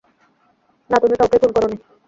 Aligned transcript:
না, 0.89 0.97
তুমি 0.97 1.15
কাউকেই 1.19 1.39
খুন 1.41 1.51
করোনি! 1.55 1.77